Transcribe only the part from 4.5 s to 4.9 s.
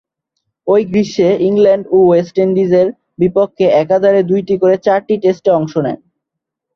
করে